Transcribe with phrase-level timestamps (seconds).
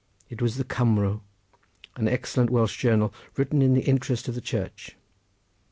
[0.31, 1.21] It was the Cumro,
[1.95, 4.95] an excellent Welsh journal written in the interest of the Church.